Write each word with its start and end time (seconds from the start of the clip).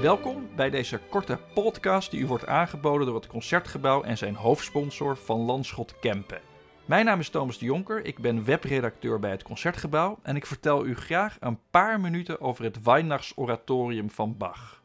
Welkom 0.00 0.48
bij 0.56 0.70
deze 0.70 1.00
korte 1.10 1.38
podcast 1.54 2.10
die 2.10 2.20
u 2.20 2.26
wordt 2.26 2.46
aangeboden 2.46 3.06
door 3.06 3.14
het 3.14 3.26
Concertgebouw 3.26 4.02
en 4.02 4.18
zijn 4.18 4.34
hoofdsponsor 4.34 5.16
Van 5.16 5.40
Landschot 5.40 5.98
Kempen. 5.98 6.40
Mijn 6.84 7.04
naam 7.04 7.20
is 7.20 7.28
Thomas 7.28 7.58
de 7.58 7.64
Jonker, 7.64 8.04
ik 8.04 8.18
ben 8.18 8.44
webredacteur 8.44 9.18
bij 9.18 9.30
het 9.30 9.42
Concertgebouw 9.42 10.18
en 10.22 10.36
ik 10.36 10.46
vertel 10.46 10.86
u 10.86 10.96
graag 10.96 11.36
een 11.40 11.58
paar 11.70 12.00
minuten 12.00 12.40
over 12.40 12.64
het 12.64 12.82
Weihnachtsoratorium 12.82 14.10
van 14.10 14.36
Bach. 14.36 14.82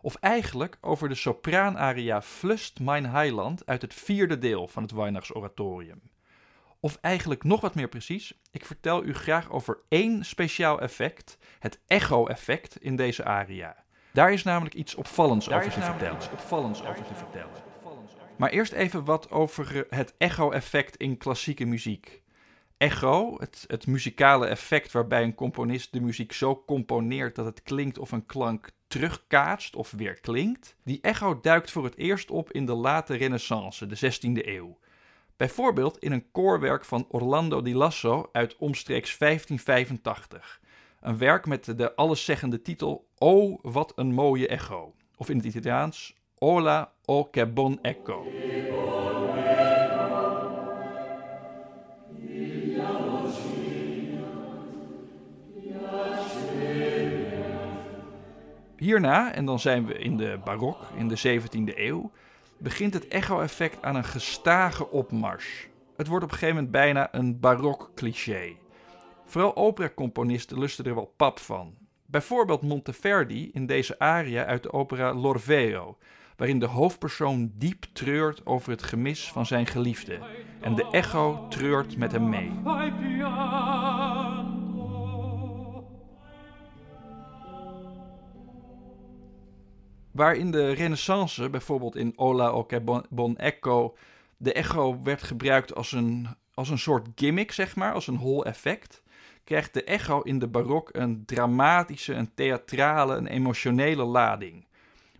Of 0.00 0.14
eigenlijk 0.14 0.78
over 0.80 1.08
de 1.08 1.14
sopraanaria 1.14 2.22
Flust 2.22 2.80
mein 2.80 3.06
Heiland 3.06 3.66
uit 3.66 3.82
het 3.82 3.94
vierde 3.94 4.38
deel 4.38 4.68
van 4.68 4.82
het 4.82 4.92
Weihnachtsoratorium. 4.92 6.00
Of 6.80 6.98
eigenlijk 7.00 7.44
nog 7.44 7.60
wat 7.60 7.74
meer 7.74 7.88
precies, 7.88 8.40
ik 8.50 8.66
vertel 8.66 9.04
u 9.04 9.14
graag 9.14 9.50
over 9.50 9.78
één 9.88 10.24
speciaal 10.24 10.80
effect, 10.80 11.38
het 11.58 11.80
echo-effect 11.86 12.76
in 12.76 12.96
deze 12.96 13.24
aria. 13.24 13.83
Daar 14.14 14.32
is 14.32 14.42
namelijk 14.42 14.74
iets 14.74 14.94
opvallends 14.94 15.50
over 15.50 15.70
te 15.70 15.80
vertellen. 15.80 16.16
Iets 16.16 16.30
opvallends 16.30 16.84
over 16.84 17.04
te 17.04 17.14
vertellen. 17.14 17.50
Maar 18.36 18.50
eerst 18.50 18.72
even 18.72 19.04
wat 19.04 19.30
over 19.30 19.86
het 19.88 20.14
echo-effect 20.18 20.96
in 20.96 21.16
klassieke 21.16 21.64
muziek. 21.64 22.22
Echo, 22.76 23.36
het, 23.38 23.64
het 23.66 23.86
muzikale 23.86 24.46
effect 24.46 24.92
waarbij 24.92 25.22
een 25.22 25.34
componist 25.34 25.92
de 25.92 26.00
muziek 26.00 26.32
zo 26.32 26.62
componeert 26.66 27.34
dat 27.34 27.44
het 27.44 27.62
klinkt 27.62 27.98
of 27.98 28.12
een 28.12 28.26
klank 28.26 28.70
terugkaatst 28.86 29.76
of 29.76 29.90
weer 29.90 30.20
klinkt. 30.20 30.76
Die 30.84 30.98
echo 31.00 31.40
duikt 31.40 31.70
voor 31.70 31.84
het 31.84 31.96
eerst 31.96 32.30
op 32.30 32.52
in 32.52 32.66
de 32.66 32.74
late 32.74 33.14
Renaissance, 33.14 33.86
de 33.86 33.96
16e 33.96 34.46
eeuw. 34.46 34.78
Bijvoorbeeld 35.36 35.98
in 35.98 36.12
een 36.12 36.30
koorwerk 36.30 36.84
van 36.84 37.06
Orlando 37.08 37.62
di 37.62 37.74
Lasso 37.74 38.28
uit 38.32 38.56
omstreeks 38.56 39.18
1585. 39.18 40.60
Een 41.04 41.18
werk 41.18 41.46
met 41.46 41.78
de 41.78 41.94
alleszeggende 41.94 42.62
titel 42.62 43.08
Oh, 43.18 43.58
wat 43.62 43.92
een 43.96 44.12
mooie 44.12 44.48
echo. 44.48 44.94
Of 45.16 45.28
in 45.28 45.36
het 45.36 45.46
Italiaans 45.46 46.14
Ola 46.38 46.92
o 47.04 47.28
che 47.30 47.46
bon 47.46 47.78
echo. 47.82 48.26
Hierna, 58.76 59.32
en 59.32 59.44
dan 59.44 59.60
zijn 59.60 59.86
we 59.86 59.98
in 59.98 60.16
de 60.16 60.40
barok, 60.44 60.78
in 60.96 61.08
de 61.08 61.40
17e 61.40 61.78
eeuw, 61.78 62.10
begint 62.58 62.94
het 62.94 63.08
echo-effect 63.08 63.82
aan 63.82 63.96
een 63.96 64.04
gestage 64.04 64.90
opmars. 64.90 65.68
Het 65.96 66.06
wordt 66.06 66.24
op 66.24 66.30
een 66.30 66.38
gegeven 66.38 66.54
moment 66.54 66.72
bijna 66.72 67.14
een 67.14 67.40
barok 67.40 67.90
cliché. 67.94 68.62
Vooral 69.24 69.56
operacomponisten 69.56 70.58
lusten 70.58 70.84
er 70.84 70.94
wel 70.94 71.14
pap 71.16 71.38
van. 71.38 71.74
Bijvoorbeeld 72.06 72.62
Monteverdi 72.62 73.50
in 73.52 73.66
deze 73.66 73.98
aria 73.98 74.44
uit 74.44 74.62
de 74.62 74.72
opera 74.72 75.14
L'Orfeo, 75.14 75.96
waarin 76.36 76.58
de 76.58 76.66
hoofdpersoon 76.66 77.52
diep 77.54 77.84
treurt 77.92 78.46
over 78.46 78.70
het 78.70 78.82
gemis 78.82 79.32
van 79.32 79.46
zijn 79.46 79.66
geliefde 79.66 80.18
en 80.60 80.74
de 80.74 80.88
echo 80.90 81.48
treurt 81.48 81.96
met 81.96 82.12
hem 82.12 82.28
mee. 82.28 82.52
Waar 90.10 90.36
in 90.36 90.50
de 90.50 90.72
Renaissance, 90.72 91.50
bijvoorbeeld 91.50 91.96
in 91.96 92.12
Ola 92.16 92.48
o 92.48 92.66
bon 93.10 93.36
echo, 93.36 93.96
de 94.36 94.52
echo 94.52 95.02
werd 95.02 95.22
gebruikt 95.22 95.74
als 95.74 95.92
een, 95.92 96.28
als 96.54 96.68
een 96.68 96.78
soort 96.78 97.08
gimmick, 97.14 97.52
zeg 97.52 97.76
maar, 97.76 97.92
als 97.92 98.06
een 98.06 98.16
hol 98.16 98.44
effect, 98.44 99.02
krijgt 99.44 99.74
de 99.74 99.84
echo 99.84 100.20
in 100.20 100.38
de 100.38 100.48
barok 100.48 100.88
een 100.92 101.24
dramatische, 101.26 102.14
een 102.14 102.34
theatrale, 102.34 103.16
een 103.16 103.26
emotionele 103.26 104.04
lading. 104.04 104.66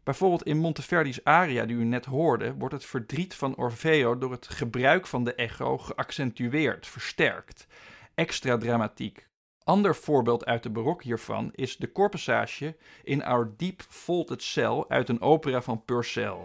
Bijvoorbeeld 0.02 0.42
in 0.42 0.58
Monteverdi's 0.58 1.24
aria 1.24 1.64
die 1.64 1.76
u 1.76 1.84
net 1.84 2.04
hoorde, 2.04 2.54
wordt 2.54 2.74
het 2.74 2.84
verdriet 2.84 3.34
van 3.34 3.56
Orfeo 3.56 4.18
door 4.18 4.30
het 4.30 4.48
gebruik 4.48 5.06
van 5.06 5.24
de 5.24 5.34
echo 5.34 5.78
geaccentueerd, 5.78 6.86
versterkt. 6.86 7.66
Extra 8.14 8.56
dramatiek. 8.58 9.28
Ander 9.64 9.94
voorbeeld 9.94 10.44
uit 10.44 10.62
de 10.62 10.70
barok 10.70 11.02
hiervan 11.02 11.50
is 11.54 11.76
de 11.76 11.86
koorpassage 11.86 12.76
in 13.02 13.24
Our 13.24 13.54
Deep 13.56 13.82
Vaulted 13.88 14.42
Cell 14.42 14.84
uit 14.88 15.08
een 15.08 15.20
opera 15.20 15.62
van 15.62 15.84
Purcell, 15.84 16.36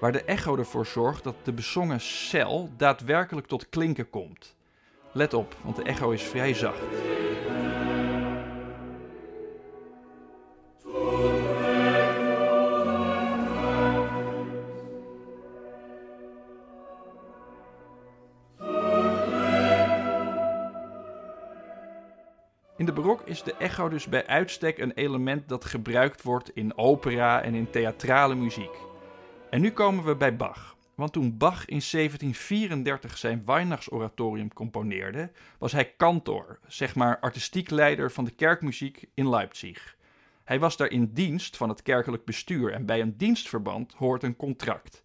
waar 0.00 0.12
de 0.12 0.24
echo 0.24 0.56
ervoor 0.56 0.86
zorgt 0.86 1.24
dat 1.24 1.36
de 1.42 1.52
bezongen 1.52 2.00
cel 2.00 2.70
daadwerkelijk 2.76 3.46
tot 3.46 3.68
klinken 3.68 4.10
komt. 4.10 4.56
Let 5.18 5.34
op, 5.34 5.56
want 5.62 5.76
de 5.76 5.82
echo 5.82 6.10
is 6.10 6.22
vrij 6.22 6.54
zacht. 6.54 6.78
In 22.76 22.86
de 22.86 22.92
barok 22.92 23.22
is 23.24 23.42
de 23.42 23.54
echo 23.58 23.88
dus 23.88 24.08
bij 24.08 24.26
uitstek 24.26 24.78
een 24.78 24.92
element 24.92 25.48
dat 25.48 25.64
gebruikt 25.64 26.22
wordt 26.22 26.50
in 26.54 26.78
opera 26.78 27.42
en 27.42 27.54
in 27.54 27.70
theatrale 27.70 28.34
muziek. 28.34 28.76
En 29.50 29.60
nu 29.60 29.72
komen 29.72 30.04
we 30.04 30.16
bij 30.16 30.36
Bach. 30.36 30.77
Want 30.98 31.12
toen 31.12 31.36
Bach 31.36 31.64
in 31.64 31.82
1734 31.90 33.18
zijn 33.18 33.42
Weihnachtsoratorium 33.44 34.52
componeerde, 34.52 35.30
was 35.58 35.72
hij 35.72 35.94
kantor, 35.96 36.58
zeg 36.66 36.94
maar 36.94 37.18
artistiek 37.18 37.70
leider 37.70 38.10
van 38.10 38.24
de 38.24 38.30
kerkmuziek 38.30 39.04
in 39.14 39.28
Leipzig. 39.28 39.96
Hij 40.44 40.58
was 40.58 40.76
daar 40.76 40.90
in 40.90 41.12
dienst 41.12 41.56
van 41.56 41.68
het 41.68 41.82
kerkelijk 41.82 42.24
bestuur 42.24 42.72
en 42.72 42.86
bij 42.86 43.00
een 43.00 43.16
dienstverband 43.16 43.92
hoort 43.92 44.22
een 44.22 44.36
contract. 44.36 45.02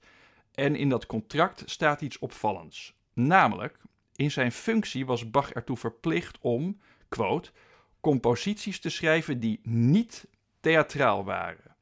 En 0.54 0.76
in 0.76 0.90
dat 0.90 1.06
contract 1.06 1.64
staat 1.66 2.02
iets 2.02 2.20
opvallends. 2.20 2.96
Namelijk, 3.14 3.78
in 4.16 4.32
zijn 4.32 4.52
functie 4.52 5.06
was 5.06 5.32
Bach 5.32 5.52
ertoe 5.52 5.78
verplicht 5.78 6.38
om, 6.42 6.80
quote, 7.10 7.52
composities 8.00 8.80
te 8.80 8.90
schrijven 8.90 9.40
die 9.40 9.60
niet 9.64 10.28
theatraal 10.60 11.24
waren. 11.24 11.76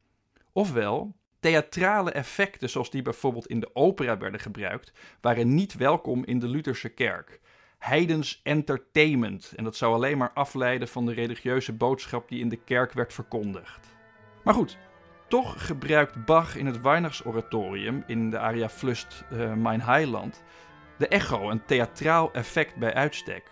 Ofwel, 0.52 1.16
theatrale 1.42 2.12
effecten, 2.12 2.70
zoals 2.70 2.90
die 2.90 3.02
bijvoorbeeld 3.02 3.48
in 3.48 3.60
de 3.60 3.70
opera 3.74 4.18
werden 4.18 4.40
gebruikt, 4.40 4.92
waren 5.22 5.54
niet 5.54 5.74
welkom 5.74 6.26
in 6.26 6.40
de 6.40 6.48
Lutherse 6.48 6.90
kerk. 6.90 7.40
Heidens 7.78 8.40
entertainment, 8.44 9.54
en 9.56 9.64
dat 9.64 9.76
zou 9.76 9.94
alleen 9.94 10.18
maar 10.18 10.32
afleiden 10.34 10.88
van 10.88 11.06
de 11.06 11.14
religieuze 11.14 11.74
boodschap 11.74 12.30
die 12.30 12.40
in 12.40 12.50
de 12.50 12.64
kerk 12.64 12.94
werd 12.94 13.14
verkondigd. 13.14 13.96
Maar 14.44 14.54
goed, 14.54 14.78
toch 15.28 15.66
gebruikt 15.66 16.26
Bach 16.26 16.56
in 16.56 16.66
het 16.66 16.82
Weihnachtsoratorium, 16.82 18.04
in 18.08 18.30
de 18.30 18.40
aria 18.40 18.70
Flust 18.70 19.24
uh, 19.34 19.54
Mein 19.54 19.82
Heiland, 19.82 20.44
de 20.98 21.08
echo, 21.08 21.50
een 21.50 21.66
theatraal 21.66 22.32
effect 22.32 22.76
bij 22.76 22.94
uitstek. 22.94 23.44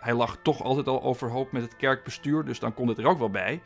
Hij 0.00 0.14
lag 0.14 0.38
toch 0.42 0.62
altijd 0.62 0.88
al 0.88 1.02
overhoop 1.02 1.52
met 1.52 1.62
het 1.62 1.76
kerkbestuur, 1.76 2.44
dus 2.44 2.58
dan 2.58 2.74
kon 2.74 2.88
het 2.88 2.98
er 2.98 3.06
ook 3.06 3.18
wel 3.18 3.30
bij. 3.30 3.62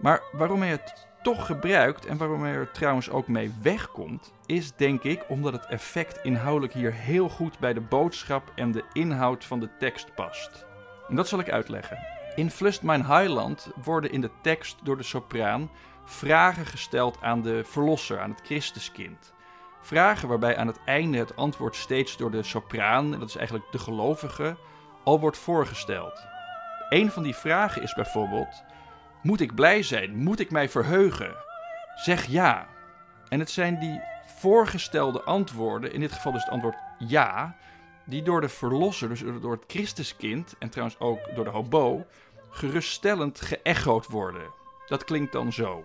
Maar 0.00 0.22
waarom 0.32 0.60
hij 0.60 0.70
het 0.70 1.08
toch 1.22 1.46
gebruikt 1.46 2.06
en 2.06 2.16
waarom 2.16 2.42
hij 2.42 2.52
er 2.52 2.70
trouwens 2.70 3.10
ook 3.10 3.28
mee 3.28 3.54
wegkomt, 3.62 4.32
is 4.46 4.72
denk 4.76 5.02
ik 5.02 5.24
omdat 5.28 5.52
het 5.52 5.66
effect 5.66 6.18
inhoudelijk 6.22 6.72
hier 6.72 6.92
heel 6.92 7.28
goed 7.28 7.58
bij 7.58 7.72
de 7.72 7.80
boodschap 7.80 8.52
en 8.54 8.72
de 8.72 8.84
inhoud 8.92 9.44
van 9.44 9.60
de 9.60 9.68
tekst 9.78 10.14
past. 10.14 10.66
En 11.08 11.16
dat 11.16 11.28
zal 11.28 11.38
ik 11.38 11.50
uitleggen. 11.50 11.98
In 12.34 12.50
Flust 12.50 12.82
Mein 12.82 13.04
Heiland 13.04 13.70
worden 13.84 14.12
in 14.12 14.20
de 14.20 14.30
tekst 14.42 14.78
door 14.82 14.96
de 14.96 15.02
sopraan 15.02 15.70
vragen 16.04 16.66
gesteld 16.66 17.18
aan 17.22 17.42
de 17.42 17.64
verlosser, 17.64 18.20
aan 18.20 18.30
het 18.30 18.40
Christuskind. 18.44 19.34
Vragen 19.80 20.28
waarbij 20.28 20.56
aan 20.56 20.66
het 20.66 20.80
einde 20.84 21.18
het 21.18 21.36
antwoord 21.36 21.76
steeds 21.76 22.16
door 22.16 22.30
de 22.30 22.42
sopraan, 22.42 23.10
dat 23.10 23.28
is 23.28 23.36
eigenlijk 23.36 23.72
de 23.72 23.78
gelovige, 23.78 24.56
al 25.04 25.20
wordt 25.20 25.38
voorgesteld. 25.38 26.26
Een 26.88 27.10
van 27.10 27.22
die 27.22 27.34
vragen 27.34 27.82
is 27.82 27.94
bijvoorbeeld: 27.94 28.64
Moet 29.22 29.40
ik 29.40 29.54
blij 29.54 29.82
zijn? 29.82 30.16
Moet 30.16 30.40
ik 30.40 30.50
mij 30.50 30.68
verheugen? 30.68 31.34
Zeg 31.94 32.26
ja. 32.26 32.68
En 33.28 33.38
het 33.38 33.50
zijn 33.50 33.78
die 33.78 34.00
voorgestelde 34.26 35.22
antwoorden, 35.22 35.92
in 35.92 36.00
dit 36.00 36.12
geval 36.12 36.32
dus 36.32 36.42
het 36.44 36.52
antwoord 36.52 36.76
ja, 36.98 37.56
die 38.04 38.22
door 38.22 38.40
de 38.40 38.48
verlosser, 38.48 39.08
dus 39.08 39.22
door 39.40 39.52
het 39.52 39.64
Christuskind 39.66 40.54
en 40.58 40.70
trouwens 40.70 40.98
ook 40.98 41.34
door 41.34 41.44
de 41.44 41.50
hobo, 41.50 42.06
geruststellend 42.50 43.40
geëchoed 43.40 44.06
worden. 44.06 44.50
Dat 44.86 45.04
klinkt 45.04 45.32
dan 45.32 45.52
zo. 45.52 45.84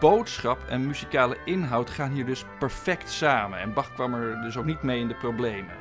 Boodschap 0.00 0.58
en 0.68 0.86
muzikale 0.86 1.36
inhoud 1.44 1.90
gaan 1.90 2.10
hier 2.10 2.26
dus 2.26 2.44
perfect 2.58 3.10
samen. 3.10 3.58
En 3.58 3.72
Bach 3.72 3.94
kwam 3.94 4.14
er 4.14 4.42
dus 4.42 4.56
ook 4.56 4.64
niet 4.64 4.82
mee 4.82 5.00
in 5.00 5.08
de 5.08 5.14
problemen. 5.14 5.74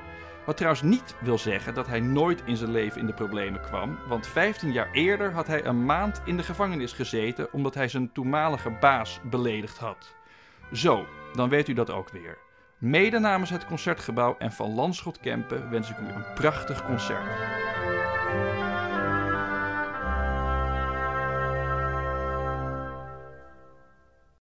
Wat 0.46 0.58
trouwens 0.58 0.84
niet 0.84 1.16
wil 1.20 1.38
zeggen 1.38 1.74
dat 1.74 1.88
hij 1.88 2.00
nooit 2.00 2.42
in 2.46 2.58
zijn 2.58 2.72
leven 2.72 3.00
in 3.00 3.06
de 3.06 3.14
problemen 3.14 3.62
kwam, 3.62 3.98
want 4.08 4.28
15 4.28 4.72
jaar 4.72 4.92
eerder 4.92 5.32
had 5.32 5.48
hij 5.48 5.66
een 5.66 5.86
maand 5.86 6.22
in 6.26 6.38
de 6.38 6.44
gevangenis 6.44 6.94
gezeten 6.94 7.54
omdat 7.54 7.74
hij 7.74 7.88
zijn 7.88 8.12
toenmalige 8.12 8.70
baas 8.80 9.20
beledigd 9.24 9.78
had. 9.78 10.16
Zo, 10.74 11.06
dan 11.34 11.50
weet 11.50 11.68
u 11.68 11.74
dat 11.74 11.92
ook 11.92 12.10
weer. 12.10 12.38
Mede 12.78 13.20
namens 13.20 13.50
het 13.50 13.66
concertgebouw 13.66 14.36
en 14.38 14.52
van 14.52 14.74
Landschot 14.74 15.20
Kempen 15.20 15.70
wens 15.70 15.90
ik 15.90 15.98
u 15.98 16.08
een 16.08 16.34
prachtig 16.34 16.86
concert. 16.86 17.65